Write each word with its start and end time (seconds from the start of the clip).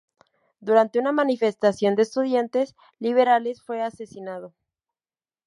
Durante 0.61 0.97
una 0.97 1.11
manifestación 1.11 1.93
de 1.95 2.01
estudiantes 2.01 2.75
liberales 2.97 3.61
fue 3.61 3.83
asesinado. 3.83 4.55